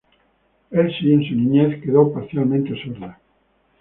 Elsie, 0.71 1.13
en 1.13 1.23
su 1.29 1.35
niñez 1.35 1.79
quedó 1.83 2.11
parcialmente 2.11 2.73
sorda. 2.83 3.19